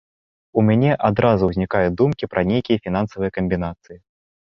[0.61, 3.97] У мяне адразу ўзнікаюць думкі пра нейкія фінансавыя камбінацыі.